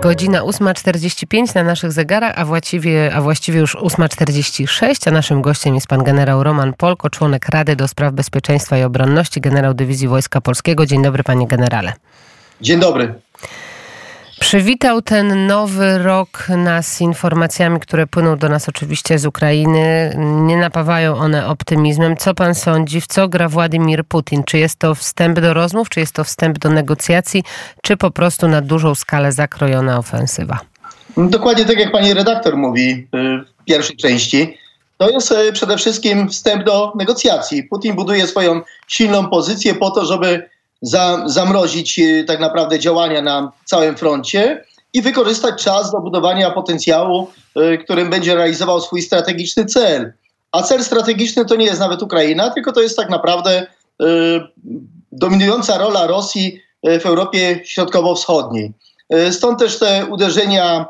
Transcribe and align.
Godzina 0.00 0.42
8.45 0.42 1.54
na 1.54 1.62
naszych 1.62 1.92
zegarach, 1.92 2.32
a 2.36 2.44
właściwie, 2.44 3.14
a 3.14 3.20
właściwie 3.20 3.60
już 3.60 3.76
8.46, 3.76 5.08
a 5.08 5.10
naszym 5.10 5.42
gościem 5.42 5.74
jest 5.74 5.86
pan 5.86 6.04
generał 6.04 6.42
Roman 6.42 6.74
Polko, 6.74 7.10
członek 7.10 7.48
Rady 7.48 7.76
do 7.76 7.88
Spraw 7.88 8.12
Bezpieczeństwa 8.12 8.78
i 8.78 8.82
Obronności, 8.82 9.40
generał 9.40 9.74
Dywizji 9.74 10.08
Wojska 10.08 10.40
Polskiego. 10.40 10.86
Dzień 10.86 11.02
dobry 11.02 11.22
panie 11.22 11.46
generale. 11.46 11.92
Dzień 12.60 12.80
dobry. 12.80 13.14
Przywitał 14.40 15.02
ten 15.02 15.46
nowy 15.46 15.98
rok 15.98 16.46
nas 16.56 17.00
informacjami, 17.00 17.80
które 17.80 18.06
płyną 18.06 18.36
do 18.36 18.48
nas 18.48 18.68
oczywiście 18.68 19.18
z 19.18 19.26
Ukrainy. 19.26 20.14
Nie 20.16 20.56
napawają 20.56 21.16
one 21.16 21.46
optymizmem. 21.46 22.16
Co 22.16 22.34
pan 22.34 22.54
sądzi, 22.54 23.00
w 23.00 23.06
co 23.06 23.28
gra 23.28 23.48
Władimir 23.48 24.04
Putin? 24.04 24.44
Czy 24.44 24.58
jest 24.58 24.78
to 24.78 24.94
wstęp 24.94 25.40
do 25.40 25.54
rozmów, 25.54 25.88
czy 25.88 26.00
jest 26.00 26.12
to 26.12 26.24
wstęp 26.24 26.58
do 26.58 26.70
negocjacji, 26.70 27.42
czy 27.82 27.96
po 27.96 28.10
prostu 28.10 28.48
na 28.48 28.60
dużą 28.60 28.94
skalę 28.94 29.32
zakrojona 29.32 29.98
ofensywa? 29.98 30.58
Dokładnie 31.16 31.64
tak 31.64 31.78
jak 31.78 31.92
pani 31.92 32.14
redaktor 32.14 32.56
mówi 32.56 32.90
y, 32.90 33.06
w 33.62 33.64
pierwszej 33.64 33.96
części. 33.96 34.58
To 34.98 35.10
jest 35.10 35.32
y, 35.32 35.52
przede 35.52 35.76
wszystkim 35.76 36.28
wstęp 36.28 36.64
do 36.64 36.92
negocjacji. 36.96 37.62
Putin 37.62 37.94
buduje 37.94 38.26
swoją 38.26 38.60
silną 38.88 39.28
pozycję 39.28 39.74
po 39.74 39.90
to, 39.90 40.04
żeby 40.04 40.48
za, 40.82 41.22
zamrozić 41.26 41.98
e, 41.98 42.24
tak 42.24 42.40
naprawdę 42.40 42.78
działania 42.78 43.22
na 43.22 43.52
całym 43.64 43.96
froncie 43.96 44.64
i 44.92 45.02
wykorzystać 45.02 45.64
czas 45.64 45.92
do 45.92 46.00
budowania 46.00 46.50
potencjału, 46.50 47.30
y, 47.74 47.78
którym 47.78 48.10
będzie 48.10 48.34
realizował 48.34 48.80
swój 48.80 49.02
strategiczny 49.02 49.64
cel. 49.64 50.12
A 50.52 50.62
cel 50.62 50.84
strategiczny 50.84 51.44
to 51.44 51.56
nie 51.56 51.66
jest 51.66 51.80
nawet 51.80 52.02
Ukraina, 52.02 52.50
tylko 52.50 52.72
to 52.72 52.80
jest 52.80 52.96
tak 52.96 53.10
naprawdę 53.10 53.66
y, 54.02 54.06
dominująca 55.12 55.78
rola 55.78 56.06
Rosji 56.06 56.60
w 57.00 57.06
Europie 57.06 57.60
Środkowo-Wschodniej. 57.64 58.72
Y, 59.14 59.32
stąd 59.32 59.58
też 59.58 59.78
te 59.78 60.06
uderzenia 60.06 60.86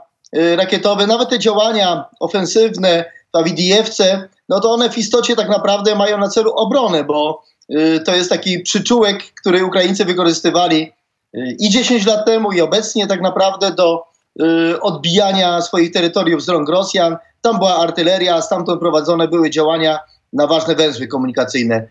rakietowe, 0.56 1.06
nawet 1.06 1.28
te 1.28 1.38
działania 1.38 2.04
ofensywne 2.20 3.04
w 3.34 3.36
Awidijewce, 3.36 4.28
no 4.48 4.60
to 4.60 4.70
one 4.70 4.90
w 4.90 4.98
istocie 4.98 5.36
tak 5.36 5.48
naprawdę 5.48 5.94
mają 5.94 6.18
na 6.18 6.28
celu 6.28 6.52
obronę, 6.52 7.04
bo 7.04 7.42
Y, 7.57 7.57
to 8.04 8.14
jest 8.14 8.30
taki 8.30 8.60
przyczółek, 8.60 9.22
który 9.34 9.64
Ukraińcy 9.64 10.04
wykorzystywali 10.04 10.92
y, 11.36 11.56
i 11.58 11.70
10 11.70 12.06
lat 12.06 12.26
temu, 12.26 12.52
i 12.52 12.60
obecnie 12.60 13.06
tak 13.06 13.20
naprawdę 13.20 13.70
do 13.70 14.04
y, 14.42 14.80
odbijania 14.80 15.60
swoich 15.60 15.92
terytoriów 15.92 16.42
z 16.42 16.48
rąk 16.48 16.68
Rosjan. 16.68 17.16
Tam 17.42 17.58
była 17.58 17.76
artyleria, 17.76 18.42
stamtąd 18.42 18.80
prowadzone 18.80 19.28
były 19.28 19.50
działania 19.50 19.98
na 20.32 20.46
ważne 20.46 20.74
węzły 20.74 21.06
komunikacyjne. 21.06 21.88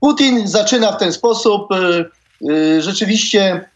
Putin 0.00 0.48
zaczyna 0.48 0.92
w 0.92 0.98
ten 0.98 1.12
sposób. 1.12 1.68
Rzeczywiście 2.78 3.68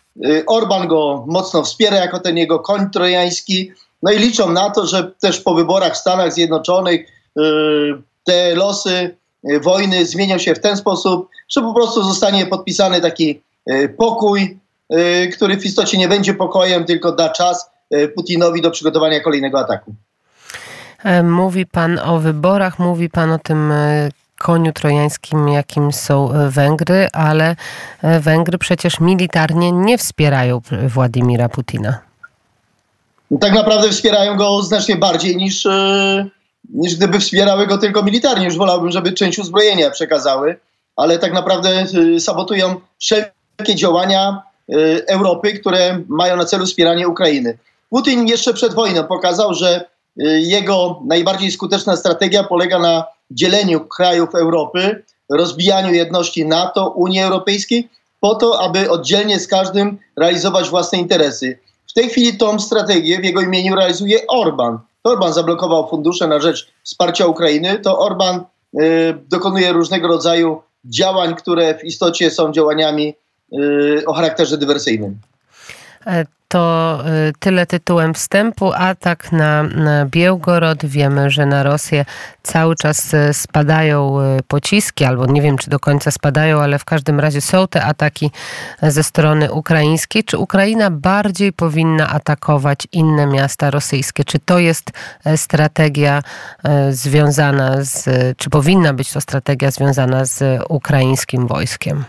Orban 0.47 0.89
go 0.89 1.25
mocno 1.29 1.63
wspiera 1.63 1.97
jako 1.97 2.21
ten 2.21 2.37
jego 2.37 2.59
koń 2.59 2.91
trojański. 2.91 3.73
No 4.03 4.13
i 4.13 4.19
liczą 4.19 4.53
na 4.53 4.71
to, 4.71 4.87
że 4.87 5.13
też 5.21 5.41
po 5.41 5.55
wyborach 5.55 5.95
w 5.95 5.97
Stanach 5.97 6.33
Zjednoczonych 6.33 7.01
te 8.25 8.55
losy 8.55 9.17
wojny 9.63 10.07
zmienią 10.07 10.39
się 10.39 10.55
w 10.55 10.61
ten 10.61 10.77
sposób, 10.77 11.29
że 11.51 11.61
po 11.61 11.75
prostu 11.75 12.03
zostanie 12.03 12.47
podpisany 12.47 13.01
taki 13.01 13.41
e, 13.67 13.89
pokój, 13.89 14.59
e, 14.91 15.27
który 15.27 15.57
w 15.57 15.65
istocie 15.65 15.99
nie 15.99 16.09
będzie 16.09 16.35
pokojem, 16.35 16.85
tylko 16.85 17.13
da 17.13 17.29
czas 17.29 17.71
Putinowi 18.15 18.63
do 18.63 18.71
przygotowania 18.71 19.21
kolejnego 19.21 19.59
ataku. 19.61 19.95
Mówi 21.23 21.67
pan 21.67 21.99
o 21.99 22.19
wyborach, 22.19 22.79
mówi 22.79 23.09
pan 23.09 23.33
o 23.33 23.39
tym 23.39 23.73
koniu 24.39 24.73
trojańskim, 24.73 25.49
jakim 25.49 25.93
są 25.93 26.31
Węgry, 26.49 27.09
ale 27.13 27.57
Węgry 28.21 28.59
przecież 28.59 29.01
militarnie 29.01 29.73
nie 29.73 29.99
wspierają 29.99 30.61
Władimira 30.89 31.49
Putina. 31.49 31.99
Tak 33.41 33.53
naprawdę 33.53 33.91
wspierają 33.91 34.37
go 34.37 34.63
znacznie 34.63 34.97
bardziej 34.97 35.37
niż 35.37 35.67
niż 36.75 36.97
gdyby 36.97 37.21
wspierały 37.21 37.67
go 37.67 37.79
tylko 37.79 38.03
militarnie. 38.03 38.45
Już 38.45 38.57
wolałbym, 38.57 38.91
żeby 38.91 39.13
część 39.13 39.39
uzbrojenia 39.39 39.91
przekazały, 39.91 40.57
ale 41.01 41.19
tak 41.19 41.33
naprawdę 41.33 41.87
y, 41.95 42.21
sabotują 42.21 42.81
wszelkie 42.99 43.75
działania 43.75 44.43
y, 44.75 45.07
Europy, 45.07 45.53
które 45.53 46.03
mają 46.09 46.37
na 46.37 46.45
celu 46.45 46.67
wspieranie 46.67 47.09
Ukrainy. 47.09 47.59
Putin 47.91 48.27
jeszcze 48.27 48.55
przed 48.55 48.75
wojną 48.75 49.05
pokazał, 49.05 49.55
że 49.55 49.85
y, 50.21 50.41
jego 50.41 51.01
najbardziej 51.05 51.51
skuteczna 51.51 51.97
strategia 51.97 52.45
polega 52.45 52.79
na 52.79 53.05
dzieleniu 53.31 53.81
krajów 53.81 54.35
Europy, 54.35 55.03
rozbijaniu 55.31 55.95
jedności 55.95 56.47
NATO, 56.47 56.89
Unii 56.89 57.21
Europejskiej, 57.21 57.89
po 58.21 58.35
to, 58.35 58.61
aby 58.61 58.91
oddzielnie 58.91 59.39
z 59.39 59.49
każdym 59.49 59.99
realizować 60.17 60.69
własne 60.69 60.99
interesy. 60.99 61.59
W 61.91 61.93
tej 61.93 62.09
chwili 62.09 62.39
tą 62.39 62.59
strategię 62.59 63.21
w 63.21 63.25
jego 63.25 63.41
imieniu 63.41 63.75
realizuje 63.75 64.19
Orban. 64.29 64.79
Orban 65.05 65.33
zablokował 65.33 65.89
fundusze 65.89 66.27
na 66.27 66.41
rzecz 66.41 66.69
wsparcia 66.83 67.27
Ukrainy, 67.27 67.79
to 67.79 67.99
Orban 67.99 68.45
y, 68.81 69.19
dokonuje 69.29 69.73
różnego 69.73 70.09
rodzaju 70.09 70.63
działań, 70.85 71.35
które 71.35 71.79
w 71.79 71.85
istocie 71.85 72.31
są 72.31 72.53
działaniami 72.53 73.15
y, 73.53 74.03
o 74.07 74.13
charakterze 74.13 74.59
dywersyjnym. 74.59 75.19
E, 76.51 76.53
to 76.53 76.99
y, 77.29 77.33
tyle 77.39 77.67
tytułem 77.67 78.15
wstępu. 78.15 78.73
Atak 78.73 79.33
na, 79.33 79.65
Białgorod. 80.07 80.87
Wiemy, 80.87 81.31
że 81.31 81.47
na 81.47 81.63
Rosję 81.63 82.05
cały 82.43 82.77
czas 82.77 83.15
y, 83.15 83.35
spadają 83.35 84.21
y, 84.21 84.43
pociski, 84.49 85.05
albo 85.05 85.27
nie 85.27 85.43
wiem, 85.43 85.59
czy 85.59 85.71
do 85.71 85.79
końca 85.79 86.11
spadają, 86.11 86.61
ale 86.61 86.79
w 86.79 86.85
każdym 86.85 87.21
razie 87.21 87.41
są 87.41 87.69
te 87.69 87.85
ataki 87.85 88.31
ze 88.83 89.03
strony 89.03 89.53
ukraińskiej. 89.53 90.25
Czy 90.25 90.39
Ukraina 90.39 90.91
bardziej 90.91 91.53
powinna 91.53 92.09
atakować 92.09 92.89
inne 92.93 93.27
miasta 93.27 93.71
rosyjskie? 93.71 94.25
Czy 94.25 94.39
to 94.39 94.59
jest 94.59 94.91
e, 95.25 95.37
strategia 95.37 96.23
e, 96.65 96.93
związana 96.93 97.77
z, 97.81 98.09
czy 98.37 98.51
powinna 98.51 98.93
być 98.93 99.13
to 99.13 99.21
strategia 99.21 99.71
związana 99.71 100.25
z 100.25 100.63
ukraińskim 100.69 101.47
wojskiem? 101.47 102.05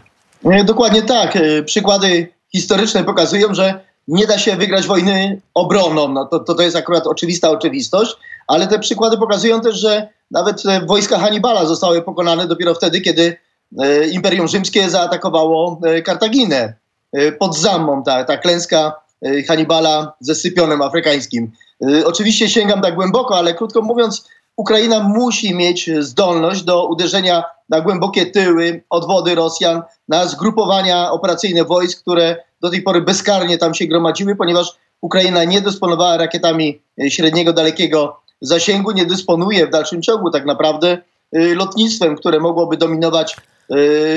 Dokładnie 0.65 1.01
tak. 1.01 1.35
E, 1.35 1.63
przykłady 1.63 2.27
historyczne 2.51 3.03
pokazują, 3.03 3.53
że 3.53 3.90
nie 4.07 4.27
da 4.27 4.37
się 4.37 4.55
wygrać 4.55 4.87
wojny 4.87 5.41
obroną. 5.53 6.07
No 6.07 6.25
to, 6.25 6.39
to, 6.39 6.53
to 6.53 6.63
jest 6.63 6.75
akurat 6.75 7.07
oczywista 7.07 7.49
oczywistość, 7.49 8.15
ale 8.47 8.67
te 8.67 8.79
przykłady 8.79 9.17
pokazują 9.17 9.61
też, 9.61 9.75
że 9.75 10.09
nawet 10.31 10.63
wojska 10.87 11.19
Hannibala 11.19 11.65
zostały 11.65 12.01
pokonane 12.01 12.47
dopiero 12.47 12.75
wtedy, 12.75 13.01
kiedy 13.01 13.37
e, 13.79 14.07
Imperium 14.07 14.47
Rzymskie 14.47 14.89
zaatakowało 14.89 15.79
e, 15.83 16.01
Kartaginę 16.01 16.73
e, 17.13 17.31
pod 17.31 17.57
Zammą, 17.57 18.03
ta, 18.03 18.23
ta 18.23 18.37
klęska 18.37 18.93
e, 19.25 19.43
Hannibala 19.43 20.13
ze 20.19 20.35
Sypionem 20.35 20.81
afrykańskim. 20.81 21.51
E, 21.83 22.05
oczywiście 22.05 22.49
sięgam 22.49 22.81
tak 22.81 22.95
głęboko, 22.95 23.37
ale 23.37 23.53
krótko 23.53 23.81
mówiąc, 23.81 24.27
Ukraina 24.55 24.99
musi 24.99 25.55
mieć 25.55 25.89
zdolność 25.99 26.63
do 26.63 26.87
uderzenia 26.87 27.43
na 27.69 27.81
głębokie 27.81 28.25
tyły, 28.25 28.83
odwody 28.89 29.35
Rosjan, 29.35 29.81
na 30.07 30.27
zgrupowania 30.27 31.11
operacyjne 31.11 31.65
wojsk, 31.65 32.01
które 32.01 32.43
do 32.61 32.69
tej 32.69 32.81
pory 32.81 33.01
bezkarnie 33.01 33.57
tam 33.57 33.73
się 33.73 33.85
gromadziły, 33.85 34.35
ponieważ 34.35 34.77
Ukraina 35.01 35.43
nie 35.43 35.61
dysponowała 35.61 36.17
rakietami 36.17 36.81
e, 37.01 37.11
średniego, 37.11 37.53
dalekiego 37.53 38.21
zasięgu, 38.41 38.91
nie 38.91 39.05
dysponuje 39.05 39.67
w 39.67 39.69
dalszym 39.69 40.01
ciągu 40.01 40.31
tak 40.31 40.45
naprawdę 40.45 40.97
e, 41.33 41.55
lotnictwem, 41.55 42.15
które 42.15 42.39
mogłoby 42.39 42.77
dominować 42.77 43.33
e, 43.33 43.39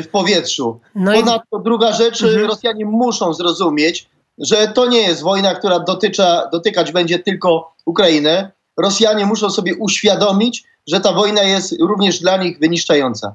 w 0.03 0.09
powietrzu. 0.09 0.81
No 0.95 1.13
Ponadto 1.13 1.59
i... 1.61 1.63
druga 1.65 1.93
rzecz, 1.93 2.23
mhm. 2.23 2.47
Rosjanie 2.47 2.85
muszą 2.85 3.35
zrozumieć, 3.35 4.09
że 4.39 4.69
to 4.69 4.87
nie 4.87 5.03
jest 5.03 5.23
wojna, 5.23 5.55
która 5.55 5.79
dotycza, 5.79 6.49
dotykać 6.53 6.93
będzie 6.93 7.19
tylko 7.19 7.75
Ukrainę. 7.87 8.51
Rosjanie 8.77 9.27
muszą 9.27 9.51
sobie 9.51 9.75
uświadomić, 9.75 10.65
że 10.87 11.01
ta 11.01 11.13
wojna 11.13 11.43
jest 11.43 11.75
również 11.81 12.21
dla 12.21 12.37
nich 12.37 12.59
wyniszczająca. 12.59 13.35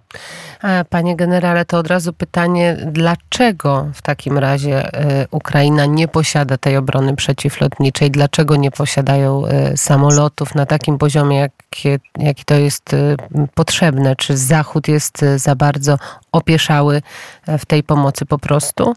Panie 0.89 1.15
generale, 1.15 1.65
to 1.65 1.77
od 1.77 1.87
razu 1.87 2.13
pytanie, 2.13 2.77
dlaczego 2.91 3.87
w 3.93 4.01
takim 4.01 4.37
razie 4.37 4.93
e, 4.93 5.27
Ukraina 5.31 5.85
nie 5.85 6.07
posiada 6.07 6.57
tej 6.57 6.77
obrony 6.77 7.15
przeciwlotniczej? 7.15 8.11
Dlaczego 8.11 8.55
nie 8.55 8.71
posiadają 8.71 9.45
e, 9.45 9.77
samolotów 9.77 10.55
na 10.55 10.65
takim 10.65 10.97
poziomie, 10.97 11.37
jaki, 11.37 11.89
jaki 12.17 12.45
to 12.45 12.55
jest 12.55 12.93
e, 12.93 13.15
potrzebne? 13.55 14.15
Czy 14.15 14.37
Zachód 14.37 14.87
jest 14.87 15.25
za 15.35 15.55
bardzo 15.55 15.97
opieszały 16.31 17.01
w 17.47 17.65
tej 17.65 17.83
pomocy 17.83 18.25
po 18.25 18.39
prostu? 18.39 18.93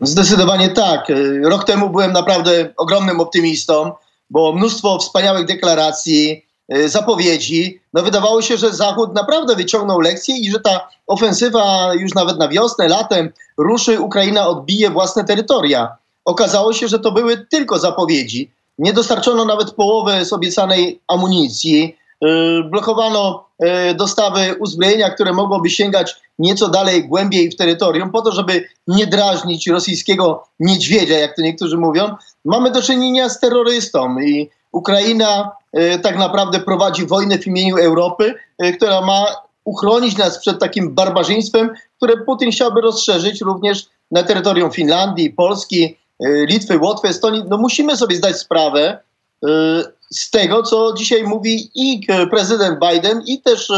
Zdecydowanie 0.00 0.68
tak. 0.68 1.12
Rok 1.42 1.64
temu 1.64 1.90
byłem 1.90 2.12
naprawdę 2.12 2.72
ogromnym 2.76 3.20
optymistą, 3.20 3.92
bo 4.30 4.52
mnóstwo 4.52 4.98
wspaniałych 4.98 5.46
deklaracji, 5.46 6.45
zapowiedzi, 6.86 7.80
no 7.94 8.02
wydawało 8.02 8.42
się, 8.42 8.56
że 8.56 8.72
Zachód 8.72 9.14
naprawdę 9.14 9.56
wyciągnął 9.56 10.00
lekcję 10.00 10.38
i 10.38 10.50
że 10.50 10.60
ta 10.60 10.88
ofensywa 11.06 11.94
już 11.94 12.14
nawet 12.14 12.38
na 12.38 12.48
wiosnę, 12.48 12.88
latem 12.88 13.32
ruszy, 13.58 14.00
Ukraina 14.00 14.48
odbije 14.48 14.90
własne 14.90 15.24
terytoria. 15.24 15.96
Okazało 16.24 16.72
się, 16.72 16.88
że 16.88 16.98
to 16.98 17.12
były 17.12 17.46
tylko 17.50 17.78
zapowiedzi. 17.78 18.50
Nie 18.78 18.92
dostarczono 18.92 19.44
nawet 19.44 19.70
połowy 19.70 20.24
z 20.24 20.32
obiecanej 20.32 21.00
amunicji. 21.08 21.96
blokowano 22.70 23.44
dostawy 23.96 24.54
uzbrojenia, 24.60 25.10
które 25.10 25.32
mogłoby 25.32 25.70
sięgać 25.70 26.16
nieco 26.38 26.68
dalej, 26.68 27.08
głębiej 27.08 27.50
w 27.50 27.56
terytorium, 27.56 28.10
po 28.10 28.22
to, 28.22 28.32
żeby 28.32 28.64
nie 28.88 29.06
drażnić 29.06 29.66
rosyjskiego 29.66 30.44
niedźwiedzia, 30.60 31.18
jak 31.18 31.36
to 31.36 31.42
niektórzy 31.42 31.76
mówią. 31.76 32.14
Mamy 32.44 32.70
do 32.70 32.82
czynienia 32.82 33.28
z 33.28 33.40
terrorystą 33.40 34.18
i 34.20 34.50
Ukraina 34.76 35.50
tak 36.02 36.18
naprawdę 36.18 36.60
prowadzi 36.60 37.06
wojnę 37.06 37.38
w 37.38 37.46
imieniu 37.46 37.76
Europy, 37.76 38.34
która 38.76 39.00
ma 39.00 39.26
uchronić 39.64 40.16
nas 40.16 40.38
przed 40.38 40.60
takim 40.60 40.94
barbarzyństwem, 40.94 41.70
które 41.96 42.16
Putin 42.16 42.50
chciałby 42.50 42.80
rozszerzyć 42.80 43.40
również 43.40 43.86
na 44.10 44.22
terytorium 44.22 44.70
Finlandii, 44.70 45.30
Polski, 45.30 45.84
y, 45.84 46.46
Litwy, 46.48 46.78
Łotwy, 46.78 47.08
Estonii. 47.08 47.44
No 47.48 47.56
musimy 47.56 47.96
sobie 47.96 48.16
zdać 48.16 48.36
sprawę 48.36 48.98
z 50.10 50.30
tego, 50.30 50.62
co 50.62 50.94
dzisiaj 50.96 51.22
mówi 51.22 51.70
i 51.74 52.06
prezydent 52.30 52.78
Biden, 52.80 53.22
i 53.26 53.42
też 53.42 53.72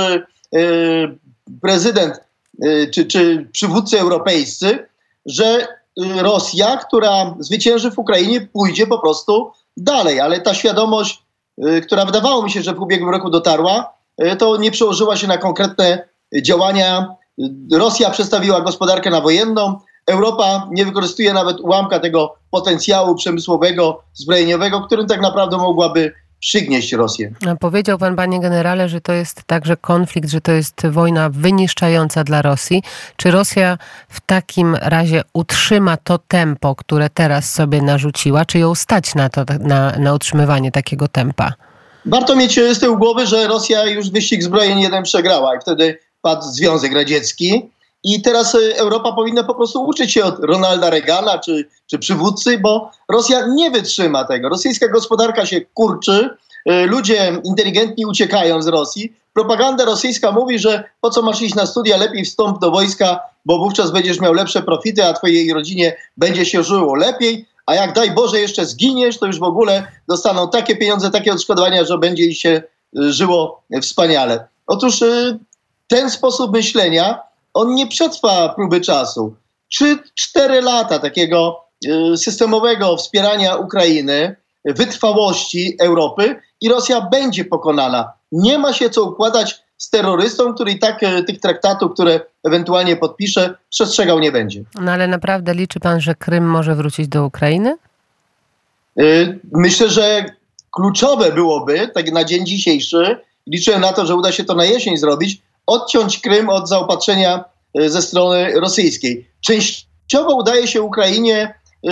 prezydent 1.63 2.21
czy, 2.95 3.07
czy 3.07 3.49
przywódcy 3.53 4.01
europejscy, 4.01 4.87
że 5.27 5.67
Rosja, 6.17 6.77
która 6.77 7.35
zwycięży 7.39 7.91
w 7.91 7.99
Ukrainie, 7.99 8.41
pójdzie 8.41 8.87
po 8.87 8.99
prostu 8.99 9.53
dalej. 9.83 10.21
Ale 10.21 10.41
ta 10.41 10.55
świadomość, 10.55 11.23
która 11.83 12.05
wydawało 12.05 12.43
mi 12.43 12.51
się, 12.51 12.63
że 12.63 12.75
w 12.75 12.81
ubiegłym 12.81 13.11
roku 13.11 13.31
dotarła, 13.31 13.95
to 14.39 14.57
nie 14.57 14.71
przełożyła 14.71 15.17
się 15.17 15.27
na 15.27 15.39
konkretne 15.39 16.09
działania. 16.43 17.15
Rosja 17.73 18.11
przestawiła 18.11 18.61
gospodarkę 18.61 19.11
na 19.11 19.21
wojenną, 19.21 19.79
Europa 20.07 20.69
nie 20.71 20.85
wykorzystuje 20.85 21.33
nawet 21.33 21.61
ułamka 21.61 22.01
tego 22.01 22.35
potencjału 22.51 23.15
przemysłowego, 23.15 24.03
zbrojeniowego, 24.15 24.81
którym 24.81 25.07
tak 25.07 25.21
naprawdę 25.21 25.57
mogłaby 25.57 26.13
przygnieść 26.41 26.93
Rosję. 26.93 27.33
Powiedział 27.61 27.99
pan, 27.99 28.17
panie 28.17 28.41
generale, 28.41 28.89
że 28.89 29.01
to 29.01 29.13
jest 29.13 29.43
także 29.47 29.77
konflikt, 29.77 30.31
że 30.31 30.41
to 30.41 30.53
jest 30.53 30.87
wojna 30.87 31.31
wyniszczająca 31.31 32.25
dla 32.25 32.43
Rosji. 32.43 32.83
Czy 33.17 33.31
Rosja 33.31 33.79
w 34.09 34.21
takim 34.21 34.75
razie 34.75 35.23
utrzyma 35.33 35.97
to 35.97 36.19
tempo, 36.19 36.75
które 36.75 37.11
teraz 37.11 37.53
sobie 37.53 37.83
narzuciła? 37.83 38.45
Czy 38.45 38.59
ją 38.59 38.75
stać 38.75 39.15
na, 39.15 39.29
to, 39.29 39.45
na, 39.61 39.91
na 39.99 40.15
utrzymywanie 40.15 40.73
takiego 40.73 41.09
tempa? 41.09 41.53
Warto 42.05 42.37
mieć 42.37 42.61
z 42.73 42.79
tyłu 42.79 42.99
głowy, 42.99 43.27
że 43.27 43.49
Rosja 43.49 43.87
już 43.87 44.11
wyścig 44.11 44.43
zbrojeń 44.43 44.81
jeden 44.81 45.03
przegrała 45.03 45.57
i 45.57 45.61
wtedy 45.61 45.99
padł 46.23 46.43
Związek 46.43 46.93
Radziecki. 46.93 47.71
I 48.05 48.23
teraz 48.23 48.55
y, 48.55 48.77
Europa 48.77 49.13
powinna 49.13 49.45
po 49.45 49.55
prostu 49.55 49.85
uczyć 49.85 50.13
się 50.13 50.25
od 50.25 50.45
Ronalda 50.45 50.91
Reagana 50.91 51.39
czy, 51.39 51.69
czy 51.87 51.99
przywódcy, 51.99 52.59
bo 52.59 52.91
Rosja 53.09 53.47
nie 53.47 53.71
wytrzyma 53.71 54.25
tego. 54.25 54.49
Rosyjska 54.49 54.89
gospodarka 54.89 55.47
się 55.47 55.61
kurczy, 55.61 56.31
y, 56.71 56.87
ludzie 56.87 57.41
inteligentni 57.45 58.07
uciekają 58.07 58.63
z 58.63 58.67
Rosji. 58.67 59.17
Propaganda 59.33 59.85
rosyjska 59.85 60.33
mówi, 60.33 60.59
że 60.59 60.85
po 61.01 61.11
co 61.11 61.23
masz 61.23 61.43
iść 61.43 61.55
na 61.55 61.67
studia, 61.67 61.97
lepiej 61.97 62.25
wstąp 62.25 62.61
do 62.61 62.71
wojska, 62.71 63.21
bo 63.45 63.59
wówczas 63.59 63.91
będziesz 63.91 64.21
miał 64.21 64.33
lepsze 64.33 64.63
profity, 64.63 65.05
a 65.05 65.13
twojej 65.13 65.53
rodzinie 65.53 65.97
będzie 66.17 66.47
się 66.47 66.65
żyło 66.65 66.95
lepiej. 66.95 67.47
A 67.67 67.75
jak 67.75 67.93
daj 67.93 68.11
Boże 68.11 68.41
jeszcze 68.41 68.67
zginiesz, 68.67 69.19
to 69.19 69.27
już 69.27 69.39
w 69.39 69.43
ogóle 69.43 69.87
dostaną 70.09 70.51
takie 70.51 70.77
pieniądze, 70.77 71.11
takie 71.11 71.33
odszkodowania, 71.33 71.85
że 71.85 71.99
będzie 71.99 72.25
ich 72.25 72.41
się 72.41 72.63
y, 72.99 73.13
żyło 73.13 73.63
wspaniale. 73.83 74.49
Otóż 74.67 75.05
ten 75.89 76.11
sposób 76.11 76.53
myślenia 76.53 77.28
on 77.59 77.75
nie 77.75 77.87
przetrwa 77.87 78.49
próby 78.49 78.81
czasu. 78.81 79.35
Czy 79.69 79.99
cztery 80.15 80.63
lata 80.63 80.99
takiego 80.99 81.61
y, 81.87 82.17
systemowego 82.17 82.97
wspierania 82.97 83.57
Ukrainy, 83.57 84.37
wytrwałości 84.65 85.77
Europy 85.81 86.37
i 86.61 86.69
Rosja 86.69 87.01
będzie 87.01 87.45
pokonana. 87.45 88.13
Nie 88.33 88.59
ma 88.59 88.73
się 88.73 88.91
co 88.91 89.05
układać 89.05 89.63
z 89.79 89.91
terrorystą, 89.91 90.55
który 90.55 90.73
i 90.73 90.79
tak 90.79 91.03
y, 91.03 91.25
tych 91.25 91.41
traktatów, 91.41 91.93
które 91.93 92.21
ewentualnie 92.45 92.97
podpisze, 92.97 93.55
przestrzegał 93.71 94.19
nie 94.19 94.33
będzie. 94.33 94.63
No 94.81 94.93
ale 94.93 95.07
naprawdę 95.07 95.55
liczy 95.55 95.81
pan, 95.81 96.01
że 96.01 96.15
Krym 96.15 96.51
może 96.51 96.75
wrócić 96.75 97.09
do 97.09 97.25
Ukrainy? 97.25 97.77
Y, 99.01 99.39
myślę, 99.53 99.89
że 99.89 100.25
kluczowe 100.71 101.33
byłoby, 101.33 101.89
tak 101.95 102.13
na 102.13 102.25
dzień 102.25 102.47
dzisiejszy, 102.47 103.21
liczę 103.47 103.79
na 103.79 103.93
to, 103.93 104.07
że 104.07 104.17
uda 104.17 104.33
się 104.33 104.45
to 104.45 104.55
na 104.55 104.65
jesień 104.65 104.97
zrobić, 104.97 105.43
odciąć 105.67 106.19
Krym 106.21 106.49
od 106.49 106.69
zaopatrzenia 106.69 107.45
ze 107.75 108.03
strony 108.03 108.61
rosyjskiej. 108.61 109.31
Częściowo 109.41 110.35
udaje 110.35 110.67
się 110.67 110.83
Ukrainie 110.83 111.55
y, 111.85 111.91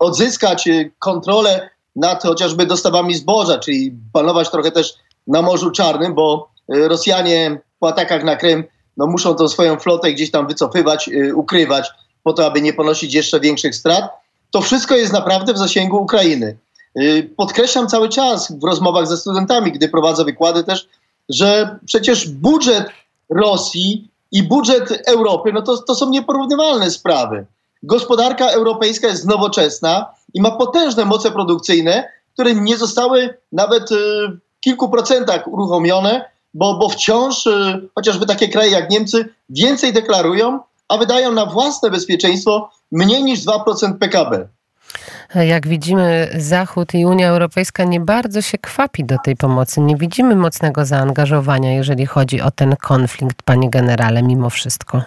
odzyskać 0.00 0.68
kontrolę 0.98 1.70
nad 1.96 2.22
chociażby 2.22 2.66
dostawami 2.66 3.14
zboża, 3.14 3.58
czyli 3.58 3.92
panować 4.12 4.50
trochę 4.50 4.70
też 4.70 4.94
na 5.26 5.42
Morzu 5.42 5.70
Czarnym, 5.70 6.14
bo 6.14 6.52
Rosjanie 6.68 7.60
po 7.78 7.88
atakach 7.88 8.24
na 8.24 8.36
Krym 8.36 8.64
no, 8.96 9.06
muszą 9.06 9.34
tą 9.34 9.48
swoją 9.48 9.78
flotę 9.78 10.12
gdzieś 10.12 10.30
tam 10.30 10.46
wycofywać, 10.46 11.10
ukrywać, 11.34 11.90
po 12.22 12.32
to, 12.32 12.46
aby 12.46 12.60
nie 12.60 12.72
ponosić 12.72 13.14
jeszcze 13.14 13.40
większych 13.40 13.74
strat. 13.74 14.10
To 14.50 14.60
wszystko 14.60 14.96
jest 14.96 15.12
naprawdę 15.12 15.54
w 15.54 15.58
zasięgu 15.58 15.96
Ukrainy. 15.96 16.56
Podkreślam 17.36 17.88
cały 17.88 18.08
czas 18.08 18.52
w 18.52 18.64
rozmowach 18.64 19.06
ze 19.06 19.16
studentami, 19.16 19.72
gdy 19.72 19.88
prowadzę 19.88 20.24
wykłady 20.24 20.64
też, 20.64 20.88
że 21.28 21.78
przecież 21.86 22.28
budżet 22.28 22.86
Rosji 23.30 24.10
i 24.32 24.42
budżet 24.42 25.02
Europy, 25.08 25.52
no 25.52 25.62
to, 25.62 25.78
to 25.78 25.94
są 25.94 26.10
nieporównywalne 26.10 26.90
sprawy. 26.90 27.46
Gospodarka 27.82 28.46
europejska 28.46 29.08
jest 29.08 29.26
nowoczesna 29.26 30.14
i 30.34 30.40
ma 30.40 30.50
potężne 30.50 31.04
moce 31.04 31.30
produkcyjne, 31.30 32.08
które 32.34 32.54
nie 32.54 32.76
zostały 32.76 33.38
nawet 33.52 33.92
y, 33.92 33.96
w 34.56 34.60
kilku 34.60 34.88
procentach 34.88 35.48
uruchomione, 35.48 36.24
bo, 36.54 36.74
bo 36.74 36.88
wciąż 36.88 37.46
y, 37.46 37.88
chociażby 37.94 38.26
takie 38.26 38.48
kraje 38.48 38.70
jak 38.70 38.90
Niemcy 38.90 39.28
więcej 39.48 39.92
deklarują, 39.92 40.60
a 40.88 40.96
wydają 40.96 41.32
na 41.32 41.46
własne 41.46 41.90
bezpieczeństwo 41.90 42.70
mniej 42.92 43.24
niż 43.24 43.40
2% 43.40 43.98
PKB. 43.98 44.48
Jak 45.34 45.68
widzimy, 45.68 46.28
Zachód 46.38 46.94
i 46.94 47.06
Unia 47.06 47.28
Europejska 47.28 47.84
nie 47.84 48.00
bardzo 48.00 48.42
się 48.42 48.58
kwapi 48.58 49.04
do 49.04 49.16
tej 49.24 49.36
pomocy. 49.36 49.80
Nie 49.80 49.96
widzimy 49.96 50.36
mocnego 50.36 50.84
zaangażowania, 50.84 51.74
jeżeli 51.74 52.06
chodzi 52.06 52.40
o 52.40 52.50
ten 52.50 52.76
konflikt, 52.76 53.42
panie 53.44 53.70
generale, 53.70 54.22
mimo 54.22 54.50
wszystko. 54.50 55.02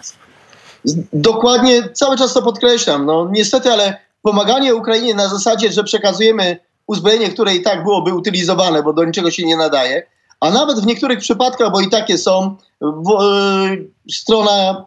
Dokładnie, 1.12 1.88
cały 1.92 2.16
czas 2.16 2.34
to 2.34 2.42
podkreślam. 2.42 3.06
No, 3.06 3.28
niestety, 3.32 3.72
ale 3.72 3.96
pomaganie 4.22 4.74
Ukrainie 4.74 5.14
na 5.14 5.28
zasadzie, 5.28 5.72
że 5.72 5.84
przekazujemy 5.84 6.58
uzbrojenie, 6.86 7.28
które 7.28 7.54
i 7.54 7.62
tak 7.62 7.82
byłoby 7.82 8.14
utylizowane, 8.14 8.82
bo 8.82 8.92
do 8.92 9.04
niczego 9.04 9.30
się 9.30 9.46
nie 9.46 9.56
nadaje, 9.56 10.06
a 10.40 10.50
nawet 10.50 10.80
w 10.80 10.86
niektórych 10.86 11.18
przypadkach, 11.18 11.72
bo 11.72 11.80
i 11.80 11.88
takie 11.88 12.18
są, 12.18 12.56
w, 12.80 13.10
e, 13.10 13.76
strona 14.12 14.84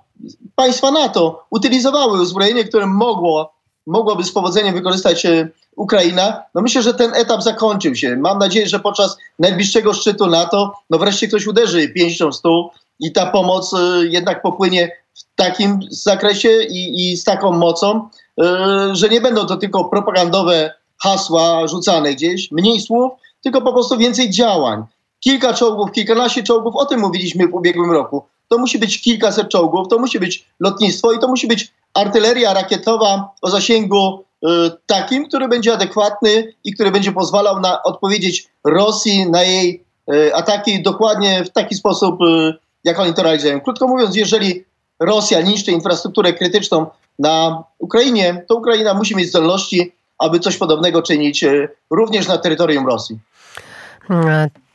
państwa 0.55 0.91
NATO 0.91 1.45
utylizowały 1.49 2.21
uzbrojenie, 2.21 2.63
które 2.63 2.87
mogło 2.87 3.58
mogłaby 3.89 4.23
z 4.23 4.31
powodzeniem 4.31 4.73
wykorzystać 4.73 5.25
e, 5.25 5.49
Ukraina, 5.75 6.43
no 6.55 6.61
myślę, 6.61 6.81
że 6.81 6.93
ten 6.93 7.15
etap 7.15 7.43
zakończył 7.43 7.95
się. 7.95 8.15
Mam 8.15 8.39
nadzieję, 8.39 8.67
że 8.67 8.79
podczas 8.79 9.17
najbliższego 9.39 9.93
szczytu 9.93 10.27
NATO, 10.27 10.73
no 10.89 10.97
wreszcie 10.97 11.27
ktoś 11.27 11.47
uderzy 11.47 11.89
pięścią 11.89 12.31
stół 12.31 12.69
i 12.99 13.11
ta 13.11 13.25
pomoc 13.25 13.73
e, 13.73 14.05
jednak 14.05 14.41
popłynie 14.41 14.91
w 15.13 15.35
takim 15.35 15.79
zakresie 15.89 16.63
i, 16.69 17.11
i 17.11 17.17
z 17.17 17.23
taką 17.23 17.51
mocą, 17.51 18.09
e, 18.41 18.89
że 18.91 19.09
nie 19.09 19.21
będą 19.21 19.45
to 19.45 19.57
tylko 19.57 19.85
propagandowe 19.85 20.73
hasła 21.03 21.67
rzucane 21.67 22.13
gdzieś, 22.13 22.51
mniej 22.51 22.81
słów, 22.81 23.11
tylko 23.43 23.61
po 23.61 23.73
prostu 23.73 23.97
więcej 23.97 24.29
działań. 24.29 24.83
Kilka 25.19 25.53
czołgów, 25.53 25.91
kilkanaście 25.91 26.43
czołgów, 26.43 26.75
o 26.75 26.85
tym 26.85 26.99
mówiliśmy 26.99 27.47
w 27.47 27.53
ubiegłym 27.53 27.91
roku. 27.91 28.23
To 28.47 28.57
musi 28.57 28.79
być 28.79 29.01
kilkaset 29.01 29.49
czołgów, 29.49 29.87
to 29.87 29.99
musi 29.99 30.19
być 30.19 30.45
lotnictwo 30.59 31.13
i 31.13 31.19
to 31.19 31.27
musi 31.27 31.47
być 31.47 31.71
artyleria 31.93 32.53
rakietowa 32.53 33.31
o 33.41 33.49
zasięgu 33.49 34.23
y, 34.43 34.47
takim, 34.85 35.27
który 35.27 35.47
będzie 35.47 35.73
adekwatny 35.73 36.53
i 36.63 36.73
który 36.73 36.91
będzie 36.91 37.11
pozwalał 37.11 37.59
na 37.59 37.83
odpowiedzieć 37.83 38.47
Rosji 38.63 39.29
na 39.29 39.43
jej 39.43 39.83
y, 40.13 40.35
ataki 40.35 40.83
dokładnie 40.83 41.43
w 41.43 41.49
taki 41.49 41.75
sposób, 41.75 42.21
y, 42.21 42.53
jak 42.83 42.99
oni 42.99 43.13
to 43.13 43.23
realizują. 43.23 43.61
Krótko 43.61 43.87
mówiąc, 43.87 44.15
jeżeli 44.15 44.65
Rosja 44.99 45.41
niszczy 45.41 45.71
infrastrukturę 45.71 46.33
krytyczną 46.33 46.85
na 47.19 47.63
Ukrainie, 47.79 48.45
to 48.47 48.55
Ukraina 48.55 48.93
musi 48.93 49.15
mieć 49.15 49.29
zdolności, 49.29 49.91
aby 50.17 50.39
coś 50.39 50.57
podobnego 50.57 51.01
czynić 51.01 51.45
również 51.89 52.27
na 52.27 52.37
terytorium 52.37 52.87
Rosji. 52.87 53.19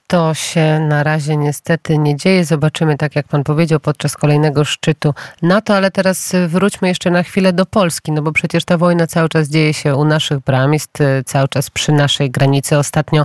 To 0.07 0.35
się 0.35 0.81
na 0.81 1.03
razie 1.03 1.37
niestety 1.37 1.99
nie 1.99 2.17
dzieje. 2.17 2.45
Zobaczymy, 2.45 2.97
tak 2.97 3.17
jak 3.17 3.29
pan 3.29 3.45
powiedział, 3.45 3.81
podczas 3.81 4.17
kolejnego 4.17 4.65
szczytu 4.65 5.15
NATO, 5.43 5.77
ale 5.77 5.91
teraz 5.91 6.33
wróćmy 6.49 6.89
jeszcze 6.89 7.11
na 7.11 7.23
chwilę 7.23 7.53
do 7.53 7.67
Polski, 7.67 8.13
no 8.13 8.23
bo 8.23 8.33
przecież 8.33 8.65
ta 8.65 8.79
wojna 8.79 9.07
cały 9.07 9.29
czas 9.29 9.49
dzieje 9.49 9.75
się 9.75 9.97
u 9.97 10.05
naszych 10.05 10.39
bram, 10.39 10.73
jest 10.73 11.01
e, 11.01 11.25
cały 11.25 11.49
czas 11.49 11.71
przy 11.71 11.93
naszej 11.93 12.31
granicy. 12.31 12.79
Ostatnio 12.79 13.25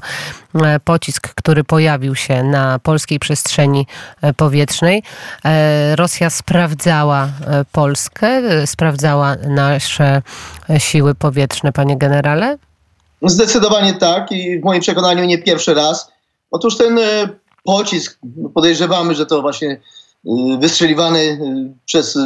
e, 0.56 0.80
pocisk, 0.80 1.34
który 1.36 1.64
pojawił 1.64 2.16
się 2.16 2.44
na 2.44 2.80
polskiej 2.80 3.20
przestrzeni 3.20 3.88
e, 4.22 4.34
powietrznej. 4.34 5.04
Rosja 5.96 6.30
sprawdzała 6.30 7.30
Polskę, 7.72 8.42
sprawdzała 8.68 9.36
nasze 9.36 10.22
siły 10.78 11.16
powietrzne, 11.16 11.72
panie 11.72 11.98
generale? 11.98 12.58
Zdecydowanie 13.22 13.94
tak 13.94 14.32
i 14.32 14.60
w 14.60 14.64
moim 14.64 14.82
przekonaniu 14.82 15.26
nie 15.26 15.38
pierwszy 15.38 15.74
raz. 15.74 16.19
Otóż 16.52 16.78
ten 16.78 17.00
e, 17.00 17.30
pocisk, 17.64 18.20
podejrzewamy, 18.54 19.16
że 19.16 19.26
to 19.26 19.42
właśnie 19.42 19.82
wystrzeliwany 20.60 21.40
przez 21.86 22.20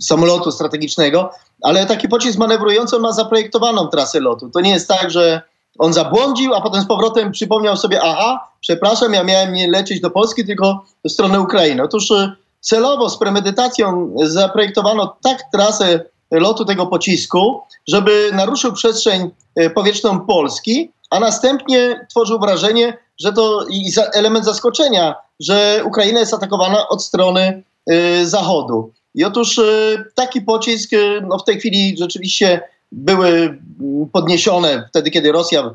samolotu 0.00 0.52
strategicznego, 0.52 1.30
ale 1.62 1.86
taki 1.86 2.08
pocisk 2.08 2.38
manewrujący 2.38 2.98
ma 2.98 3.12
zaprojektowaną 3.12 3.86
trasę 3.86 4.20
lotu. 4.20 4.50
To 4.50 4.60
nie 4.60 4.70
jest 4.70 4.88
tak, 4.88 5.10
że 5.10 5.42
on 5.78 5.92
zabłądził, 5.92 6.54
a 6.54 6.60
potem 6.60 6.82
z 6.82 6.86
powrotem 6.86 7.32
przypomniał 7.32 7.76
sobie, 7.76 8.02
aha, 8.02 8.48
przepraszam, 8.60 9.12
ja 9.12 9.24
miałem 9.24 9.52
nie 9.52 9.68
lecieć 9.68 10.00
do 10.00 10.10
Polski, 10.10 10.44
tylko 10.44 10.84
w 11.04 11.10
stronę 11.10 11.40
Ukrainy. 11.40 11.82
Otóż 11.82 12.12
celowo, 12.60 13.10
z 13.10 13.18
premedytacją 13.18 14.14
zaprojektowano 14.22 15.16
tak 15.22 15.42
trasę 15.52 16.00
lotu 16.30 16.64
tego 16.64 16.86
pocisku, 16.86 17.60
żeby 17.88 18.30
naruszył 18.32 18.72
przestrzeń 18.72 19.30
e, 19.56 19.70
powietrzną 19.70 20.20
Polski, 20.20 20.92
a 21.10 21.20
następnie 21.20 22.06
tworzył 22.10 22.38
wrażenie, 22.38 22.98
że 23.20 23.32
to 23.32 23.66
element 24.14 24.44
zaskoczenia, 24.44 25.14
że 25.40 25.82
Ukraina 25.84 26.20
jest 26.20 26.34
atakowana 26.34 26.88
od 26.88 27.04
strony 27.04 27.62
e, 27.86 28.26
zachodu. 28.26 28.92
I 29.14 29.24
otóż 29.24 29.58
e, 29.58 29.62
taki 30.14 30.40
pocisk 30.40 30.90
no 31.28 31.38
w 31.38 31.44
tej 31.44 31.58
chwili 31.58 31.96
rzeczywiście 31.98 32.60
były 32.92 33.58
podniesione 34.12 34.88
wtedy, 34.88 35.10
kiedy 35.10 35.32
Rosja 35.32 35.74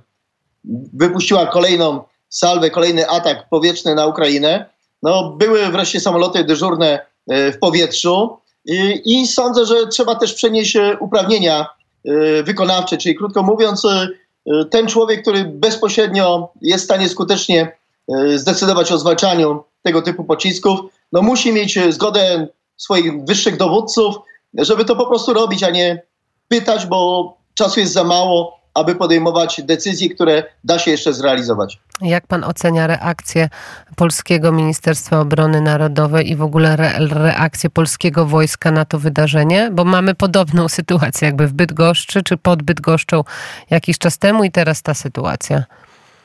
wypuściła 0.93 1.45
kolejną 1.45 2.03
salwę, 2.29 2.69
kolejny 2.69 3.09
atak 3.09 3.49
powietrzny 3.49 3.95
na 3.95 4.07
Ukrainę. 4.07 4.65
No, 5.03 5.29
były 5.29 5.69
wreszcie 5.69 5.99
samoloty 5.99 6.43
dyżurne 6.43 6.99
w 7.27 7.57
powietrzu. 7.59 8.37
I, 8.65 9.01
I, 9.05 9.27
sądzę, 9.27 9.65
że 9.65 9.87
trzeba 9.87 10.15
też 10.15 10.33
przenieść 10.33 10.77
uprawnienia 10.99 11.67
wykonawcze, 12.43 12.97
czyli 12.97 13.15
krótko 13.15 13.43
mówiąc, 13.43 13.85
ten 14.69 14.87
człowiek, 14.87 15.21
który 15.21 15.45
bezpośrednio 15.45 16.49
jest 16.61 16.83
w 16.83 16.85
stanie 16.85 17.09
skutecznie 17.09 17.77
zdecydować 18.35 18.91
o 18.91 18.97
zwalczaniu 18.97 19.63
tego 19.81 20.01
typu 20.01 20.23
pocisków, 20.23 20.79
no 21.11 21.21
musi 21.21 21.53
mieć 21.53 21.79
zgodę 21.89 22.47
swoich 22.77 23.25
wyższych 23.25 23.57
dowódców, 23.57 24.15
żeby 24.53 24.85
to 24.85 24.95
po 24.95 25.05
prostu 25.05 25.33
robić, 25.33 25.63
a 25.63 25.69
nie 25.69 26.01
pytać, 26.47 26.85
bo 26.85 27.33
czasu 27.53 27.79
jest 27.79 27.93
za 27.93 28.03
mało, 28.03 28.60
aby 28.73 28.95
podejmować 28.95 29.61
decyzje, 29.63 30.09
które 30.09 30.43
da 30.63 30.79
się 30.79 30.91
jeszcze 30.91 31.13
zrealizować. 31.13 31.79
Jak 32.01 32.27
pan 32.27 32.43
ocenia 32.43 32.87
reakcję 32.87 33.49
polskiego 33.95 34.51
Ministerstwa 34.51 35.19
Obrony 35.19 35.61
Narodowej 35.61 36.29
i 36.29 36.35
w 36.35 36.41
ogóle 36.41 36.73
re 36.73 36.93
reakcję 37.09 37.69
polskiego 37.69 38.25
wojska 38.25 38.71
na 38.71 38.85
to 38.85 38.99
wydarzenie? 38.99 39.69
Bo 39.73 39.85
mamy 39.85 40.15
podobną 40.15 40.69
sytuację 40.79 41.25
jakby 41.25 41.47
w 41.47 41.53
Bydgoszczy 41.53 42.23
czy 42.23 42.37
pod 42.37 42.63
Bydgoszczą 42.63 43.23
jakiś 43.69 43.97
czas 43.97 44.17
temu 44.17 44.43
i 44.43 44.51
teraz 44.51 44.81
ta 44.81 44.93
sytuacja. 44.93 45.63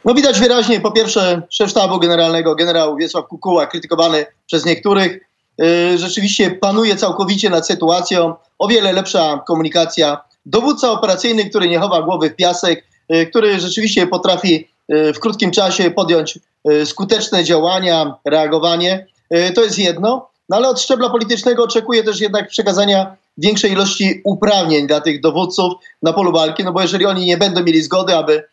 No 0.05 0.15
widać 0.15 0.41
wyraźnie, 0.41 0.81
po 0.81 0.93
pierwsze 0.93 1.43
szef 1.51 1.71
sztabu 1.71 1.99
generalnego, 1.99 2.55
generał 2.55 2.97
Wiesław 2.97 3.27
Kukuła, 3.27 3.67
krytykowany 3.67 4.27
przez 4.47 4.65
niektórych, 4.65 5.21
yy, 5.59 5.99
rzeczywiście 5.99 6.51
panuje 6.51 6.97
całkowicie 6.97 7.51
nad 7.51 7.67
sytuacją. 7.67 8.35
O 8.59 8.69
wiele 8.69 8.93
lepsza 8.93 9.43
komunikacja 9.47 10.21
dowódca 10.47 10.91
operacyjny, 10.91 11.51
który 11.51 11.69
nie 11.69 11.79
chowa 11.79 12.03
głowy 12.03 12.31
w 12.31 12.37
piasek, 12.37 12.85
y, 13.15 13.27
który 13.27 13.61
rzeczywiście 13.61 14.07
potrafi 14.07 14.69
y, 14.93 15.13
w 15.13 15.21
krótkim 15.21 15.51
czasie 15.51 15.91
podjąć 15.91 16.39
y, 16.71 16.87
skuteczne 16.87 17.45
działania, 17.45 18.15
reagowanie, 18.25 19.07
to 19.55 19.65
jest 19.65 19.79
jedno. 19.79 20.29
No 20.49 20.57
ale 20.57 20.69
od 20.69 20.81
szczebla 20.81 21.11
politycznego 21.11 21.65
oczekuję 21.65 22.05
też 22.05 22.21
jednak 22.21 22.49
przekazania 22.49 23.17
większej 23.39 23.73
ilości 23.73 24.21
uprawnień 24.25 24.87
dla 24.87 25.01
tych 25.01 25.21
dowódców 25.21 25.73
na 26.03 26.13
polu 26.13 26.33
walki, 26.33 26.65
no 26.65 26.73
bo 26.73 26.83
jeżeli 26.83 27.07
oni 27.07 27.27
nie 27.27 27.37
będą 27.37 27.63
mieli 27.63 27.83
zgody, 27.83 28.17
aby 28.17 28.45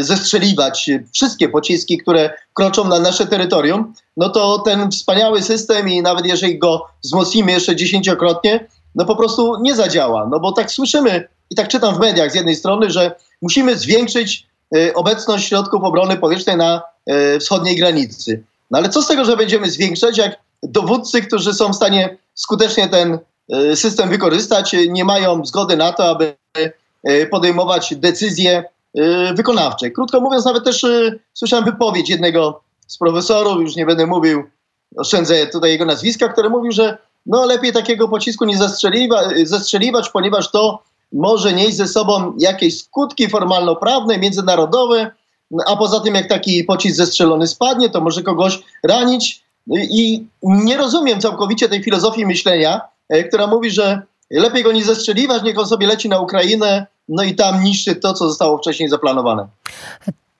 zestrzeliwać 0.00 0.90
wszystkie 1.12 1.48
pociski, 1.48 1.98
które 1.98 2.34
kroczą 2.54 2.88
na 2.88 3.00
nasze 3.00 3.26
terytorium, 3.26 3.94
no 4.16 4.28
to 4.28 4.58
ten 4.58 4.90
wspaniały 4.90 5.42
system 5.42 5.88
i 5.88 6.02
nawet 6.02 6.26
jeżeli 6.26 6.58
go 6.58 6.86
wzmocnimy 7.04 7.52
jeszcze 7.52 7.76
dziesięciokrotnie, 7.76 8.66
no 8.94 9.04
po 9.04 9.16
prostu 9.16 9.56
nie 9.60 9.74
zadziała. 9.74 10.28
No 10.30 10.40
bo 10.40 10.52
tak 10.52 10.70
słyszymy 10.70 11.28
i 11.50 11.54
tak 11.54 11.68
czytam 11.68 11.94
w 11.94 11.98
mediach 11.98 12.32
z 12.32 12.34
jednej 12.34 12.56
strony, 12.56 12.90
że 12.90 13.14
musimy 13.42 13.76
zwiększyć 13.76 14.46
y, 14.76 14.94
obecność 14.94 15.48
środków 15.48 15.84
obrony 15.84 16.16
powietrznej 16.16 16.56
na 16.56 16.82
y, 17.10 17.38
wschodniej 17.40 17.76
granicy. 17.76 18.42
No 18.70 18.78
ale 18.78 18.88
co 18.88 19.02
z 19.02 19.06
tego, 19.06 19.24
że 19.24 19.36
będziemy 19.36 19.70
zwiększać, 19.70 20.18
jak 20.18 20.38
dowódcy, 20.62 21.22
którzy 21.22 21.54
są 21.54 21.72
w 21.72 21.76
stanie 21.76 22.16
skutecznie 22.34 22.88
ten 22.88 23.18
y, 23.54 23.76
system 23.76 24.08
wykorzystać, 24.08 24.76
nie 24.88 25.04
mają 25.04 25.44
zgody 25.44 25.76
na 25.76 25.92
to, 25.92 26.10
aby 26.10 26.36
podejmować 27.30 27.94
decyzje 27.96 28.64
wykonawcze. 29.34 29.90
Krótko 29.90 30.20
mówiąc, 30.20 30.44
nawet 30.44 30.64
też 30.64 30.86
słyszałem 31.34 31.64
wypowiedź 31.64 32.10
jednego 32.10 32.60
z 32.86 32.98
profesorów, 32.98 33.60
już 33.60 33.76
nie 33.76 33.86
będę 33.86 34.06
mówił, 34.06 34.42
oszczędzę 34.96 35.46
tutaj 35.46 35.70
jego 35.70 35.84
nazwiska, 35.84 36.28
który 36.28 36.50
mówił, 36.50 36.72
że 36.72 36.98
no 37.28 37.46
lepiej 37.46 37.72
takiego 37.72 38.08
pocisku 38.08 38.44
nie 38.44 38.56
zastrzeliwa, 38.56 39.22
zastrzeliwać, 39.44 40.10
ponieważ 40.10 40.50
to 40.50 40.82
może 41.12 41.52
nieść 41.52 41.76
ze 41.76 41.88
sobą 41.88 42.32
jakieś 42.38 42.78
skutki 42.78 43.28
formalno-prawne, 43.28 44.18
międzynarodowe, 44.18 45.10
a 45.66 45.76
poza 45.76 46.00
tym 46.00 46.14
jak 46.14 46.28
taki 46.28 46.64
pocisk 46.64 46.96
zestrzelony 46.96 47.46
spadnie, 47.46 47.90
to 47.90 48.00
może 48.00 48.22
kogoś 48.22 48.60
ranić 48.84 49.42
i 49.90 50.26
nie 50.42 50.76
rozumiem 50.76 51.20
całkowicie 51.20 51.68
tej 51.68 51.82
filozofii 51.82 52.26
myślenia, 52.26 52.80
e, 53.08 53.24
która 53.24 53.46
mówi, 53.46 53.70
że 53.70 54.02
lepiej 54.30 54.62
go 54.62 54.72
nie 54.72 54.84
zestrzeliwać, 54.84 55.42
niech 55.42 55.58
on 55.58 55.66
sobie 55.66 55.86
leci 55.86 56.08
na 56.08 56.20
Ukrainę, 56.20 56.86
no 57.08 57.22
i 57.22 57.34
tam 57.34 57.64
niszczy 57.64 57.96
to, 57.96 58.14
co 58.14 58.28
zostało 58.28 58.58
wcześniej 58.58 58.88
zaplanowane. 58.88 59.46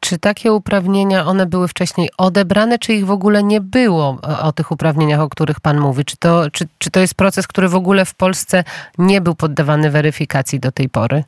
Czy 0.08 0.18
takie 0.18 0.52
uprawnienia, 0.52 1.26
one 1.26 1.46
były 1.46 1.68
wcześniej 1.68 2.08
odebrane, 2.18 2.78
czy 2.78 2.94
ich 2.94 3.06
w 3.06 3.10
ogóle 3.10 3.42
nie 3.42 3.60
było 3.60 4.18
o 4.42 4.52
tych 4.52 4.70
uprawnieniach, 4.70 5.20
o 5.20 5.28
których 5.28 5.60
Pan 5.60 5.80
mówi? 5.80 6.04
Czy 6.04 6.16
to, 6.16 6.50
czy, 6.50 6.68
czy 6.78 6.90
to 6.90 7.00
jest 7.00 7.14
proces, 7.14 7.46
który 7.46 7.68
w 7.68 7.74
ogóle 7.74 8.04
w 8.04 8.14
Polsce 8.14 8.64
nie 8.98 9.20
był 9.20 9.34
poddawany 9.34 9.90
weryfikacji 9.90 10.60
do 10.60 10.72
tej 10.72 10.88
pory? 10.88 11.24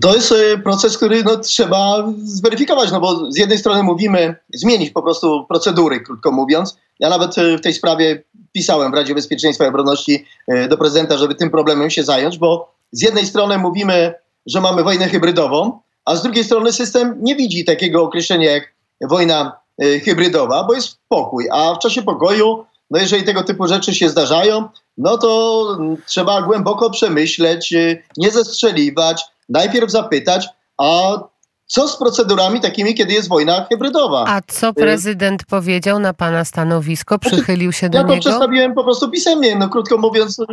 To 0.00 0.14
jest 0.14 0.32
e, 0.32 0.58
proces, 0.58 0.96
który 0.96 1.24
no, 1.24 1.36
trzeba 1.36 2.08
zweryfikować, 2.16 2.92
no 2.92 3.00
bo 3.00 3.32
z 3.32 3.36
jednej 3.36 3.58
strony 3.58 3.82
mówimy 3.82 4.36
zmienić 4.54 4.90
po 4.90 5.02
prostu 5.02 5.46
procedury, 5.48 6.00
krótko 6.00 6.32
mówiąc. 6.32 6.78
Ja 7.00 7.08
nawet 7.08 7.38
e, 7.38 7.58
w 7.58 7.60
tej 7.60 7.74
sprawie 7.74 8.22
pisałem 8.52 8.92
w 8.92 8.94
Radzie 8.94 9.14
Bezpieczeństwa 9.14 9.64
i 9.64 9.68
Obronności 9.68 10.24
e, 10.48 10.68
do 10.68 10.78
prezydenta, 10.78 11.18
żeby 11.18 11.34
tym 11.34 11.50
problemem 11.50 11.90
się 11.90 12.04
zająć, 12.04 12.38
bo 12.38 12.74
z 12.92 13.02
jednej 13.02 13.26
strony 13.26 13.58
mówimy, 13.58 14.14
że 14.46 14.60
mamy 14.60 14.82
wojnę 14.82 15.08
hybrydową, 15.08 15.80
a 16.08 16.16
z 16.16 16.22
drugiej 16.22 16.44
strony 16.44 16.72
system 16.72 17.16
nie 17.20 17.36
widzi 17.36 17.64
takiego 17.64 18.02
określenia 18.02 18.50
jak 18.50 18.72
wojna 19.00 19.52
e, 19.82 20.00
hybrydowa, 20.00 20.64
bo 20.64 20.74
jest 20.74 20.98
pokój, 21.08 21.48
a 21.52 21.74
w 21.74 21.78
czasie 21.78 22.02
pokoju, 22.02 22.64
no 22.90 22.98
jeżeli 22.98 23.22
tego 23.22 23.42
typu 23.42 23.66
rzeczy 23.66 23.94
się 23.94 24.08
zdarzają, 24.08 24.68
no 24.98 25.18
to 25.18 25.78
trzeba 26.06 26.42
głęboko 26.42 26.90
przemyśleć, 26.90 27.72
e, 27.72 27.96
nie 28.16 28.30
zestrzeliwać, 28.30 29.22
najpierw 29.48 29.90
zapytać, 29.90 30.48
a 30.78 31.18
co 31.66 31.88
z 31.88 31.96
procedurami 31.96 32.60
takimi, 32.60 32.94
kiedy 32.94 33.12
jest 33.12 33.28
wojna 33.28 33.66
hybrydowa? 33.68 34.24
A 34.28 34.40
co 34.46 34.72
prezydent 34.72 35.44
powiedział 35.44 35.98
na 35.98 36.14
pana 36.14 36.44
stanowisko? 36.44 37.18
Znaczy, 37.22 37.36
Przychylił 37.36 37.72
się 37.72 37.88
do 37.88 37.98
ja 37.98 38.02
niego? 38.02 38.14
Ja 38.14 38.20
to 38.20 38.28
przedstawiłem 38.28 38.74
po 38.74 38.84
prostu 38.84 39.10
pisemnie. 39.10 39.56
No 39.56 39.68
krótko 39.68 39.98
mówiąc, 39.98 40.40
e, 40.40 40.44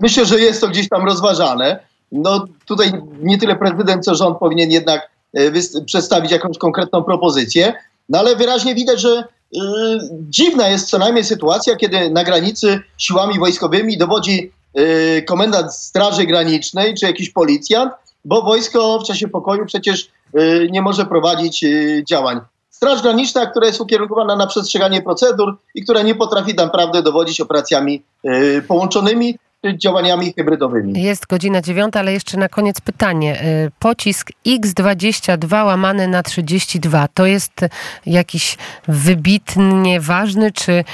myślę, 0.00 0.26
że 0.26 0.40
jest 0.40 0.60
to 0.60 0.68
gdzieś 0.68 0.88
tam 0.88 1.04
rozważane 1.04 1.93
no 2.14 2.44
tutaj 2.66 2.92
nie 3.22 3.38
tyle 3.38 3.56
prezydent, 3.56 4.04
co 4.04 4.14
rząd 4.14 4.38
powinien 4.38 4.70
jednak 4.70 5.10
e, 5.34 5.82
przedstawić 5.86 6.30
jakąś 6.30 6.58
konkretną 6.58 7.02
propozycję, 7.02 7.74
no 8.08 8.18
ale 8.18 8.36
wyraźnie 8.36 8.74
widać, 8.74 9.00
że 9.00 9.24
y, 9.54 9.58
dziwna 10.12 10.68
jest 10.68 10.90
co 10.90 10.98
najmniej 10.98 11.24
sytuacja, 11.24 11.76
kiedy 11.76 12.10
na 12.10 12.24
granicy 12.24 12.80
siłami 12.98 13.38
wojskowymi 13.38 13.98
dowodzi 13.98 14.52
y, 14.78 15.24
komendant 15.28 15.72
Straży 15.72 16.24
Granicznej 16.26 16.94
czy 16.94 17.06
jakiś 17.06 17.30
policjant, 17.30 17.92
bo 18.24 18.42
wojsko 18.42 18.98
w 18.98 19.06
czasie 19.06 19.28
pokoju 19.28 19.66
przecież 19.66 20.10
nie 20.70 20.82
może 20.82 21.06
prowadzić 21.06 21.64
działań. 22.08 22.40
Straż 22.70 23.02
Graniczna, 23.02 23.46
która 23.46 23.66
jest 23.66 23.80
ukierunkowana 23.80 24.36
na 24.36 24.46
przestrzeganie 24.46 25.02
procedur 25.02 25.56
i 25.74 25.82
która 25.82 26.02
nie 26.02 26.14
potrafi 26.14 26.54
naprawdę 26.54 27.02
dowodzić 27.02 27.40
operacjami 27.40 28.02
połączonymi, 28.68 29.38
działaniami 29.72 30.32
hybrydowymi. 30.32 31.02
Jest 31.02 31.26
godzina 31.26 31.62
dziewiąta, 31.62 32.00
ale 32.00 32.12
jeszcze 32.12 32.36
na 32.36 32.48
koniec 32.48 32.80
pytanie. 32.80 33.42
Y, 33.42 33.70
pocisk 33.78 34.30
X22 34.46 35.66
łamany 35.66 36.08
na 36.08 36.22
32 36.22 37.08
to 37.14 37.26
jest 37.26 37.60
jakiś 38.06 38.56
wybitnie 38.88 40.00
ważny, 40.00 40.52
czy 40.52 40.72
y, 40.72 40.84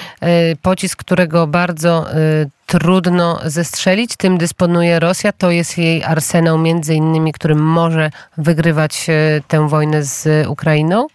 pocisk, 0.63 0.99
którego 0.99 1.47
bardzo 1.47 2.15
y, 2.15 2.51
trudno 2.67 3.39
zestrzelić, 3.45 4.17
tym 4.17 4.39
dysponuje 4.39 5.01
Rosja, 5.01 5.33
to 5.33 5.51
jest 5.51 5.79
jej 5.79 6.05
arsenał 6.05 6.59
między 6.59 6.95
innymi, 6.95 7.33
którym 7.33 7.59
może 7.59 8.11
wygrywać 8.39 9.07
tę 9.49 9.69
wojnę 9.69 10.03
z 10.03 10.47
Ukrainą? 10.49 11.07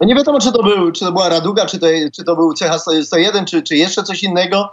No 0.00 0.06
nie 0.06 0.14
wiadomo, 0.14 0.40
czy 0.40 0.52
to, 0.52 0.62
był, 0.62 0.92
czy 0.92 1.04
to 1.04 1.12
była 1.12 1.28
Raduga, 1.28 1.66
czy 1.66 1.78
to, 1.78 1.86
czy 2.16 2.24
to 2.24 2.36
był 2.36 2.52
CH-101, 2.52 3.44
czy, 3.44 3.62
czy 3.62 3.76
jeszcze 3.76 4.02
coś 4.02 4.22
innego 4.22 4.72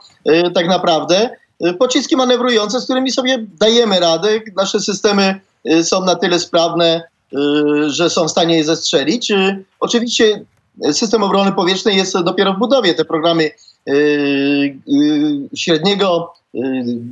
tak 0.54 0.68
naprawdę. 0.68 1.30
Y, 1.64 1.74
pociski 1.74 2.16
manewrujące, 2.16 2.82
z 2.82 2.84
którymi 2.84 3.12
sobie 3.12 3.46
dajemy 3.60 4.00
radę. 4.00 4.30
Nasze 4.56 4.80
systemy 4.80 5.40
y, 5.72 5.84
są 5.84 6.06
na 6.06 6.16
tyle 6.16 6.40
sprawne, 6.40 7.04
y, 7.34 7.90
że 7.90 8.10
są 8.10 8.28
w 8.28 8.32
stanie 8.32 8.58
je 8.58 8.64
zestrzelić. 8.64 9.32
Oczywiście 9.80 10.46
system 10.92 11.24
obrony 11.24 11.52
powietrznej 11.52 11.98
jest 11.98 12.20
dopiero 12.20 12.54
w 12.54 12.60
budowie. 12.60 12.94
Te 12.94 13.06
programy 13.06 13.52
średniego, 15.56 16.34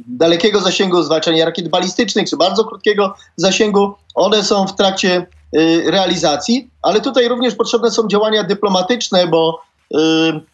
dalekiego 0.07 0.61
zasięgu 0.61 1.03
zwalczania 1.03 1.45
rakiet 1.45 1.69
balistycznych, 1.69 2.29
czy 2.29 2.37
bardzo 2.37 2.65
krótkiego 2.65 3.15
zasięgu, 3.35 3.93
one 4.15 4.43
są 4.43 4.67
w 4.67 4.75
trakcie 4.75 5.25
realizacji, 5.85 6.69
ale 6.81 7.01
tutaj 7.01 7.27
również 7.27 7.55
potrzebne 7.55 7.91
są 7.91 8.07
działania 8.07 8.43
dyplomatyczne, 8.43 9.27
bo 9.27 9.61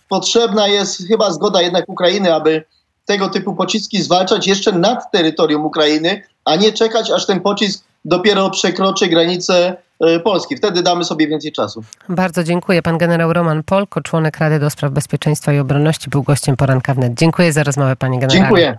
potrzebna 0.09 0.67
jest 0.67 1.07
chyba 1.07 1.31
zgoda 1.31 1.61
jednak 1.61 1.89
Ukrainy, 1.89 2.33
aby 2.33 2.63
tego 3.09 3.29
typu 3.29 3.55
pociski 3.55 4.01
zwalczać 4.01 4.47
jeszcze 4.47 4.71
nad 4.71 5.11
terytorium 5.11 5.65
Ukrainy, 5.65 6.21
a 6.45 6.55
nie 6.55 6.71
czekać, 6.71 7.11
aż 7.11 7.25
ten 7.25 7.39
pocisk 7.39 7.83
dopiero 8.05 8.49
przekroczy 8.49 9.07
granicę 9.07 9.77
e, 9.99 10.19
Polski. 10.19 10.57
Wtedy 10.57 10.83
damy 10.83 11.05
sobie 11.05 11.27
więcej 11.27 11.51
czasu. 11.51 11.83
Bardzo 12.09 12.43
dziękuję. 12.43 12.81
Pan 12.81 12.97
generał 12.97 13.33
Roman 13.33 13.63
Polko, 13.63 14.01
członek 14.01 14.37
Rady 14.37 14.59
do 14.59 14.69
Spraw 14.69 14.91
Bezpieczeństwa 14.91 15.53
i 15.53 15.59
Obronności, 15.59 16.09
był 16.09 16.23
gościem 16.23 16.55
poranka 16.55 16.93
wnet. 16.93 17.13
Dziękuję 17.13 17.53
za 17.53 17.63
rozmowę, 17.63 17.95
panie 17.95 18.19
generale. 18.19 18.39
Dziękuję. 18.39 18.77